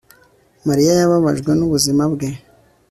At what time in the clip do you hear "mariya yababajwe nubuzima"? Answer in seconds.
0.67-2.03